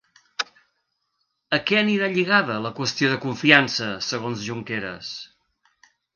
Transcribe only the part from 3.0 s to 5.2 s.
de confiança segons Junqueras?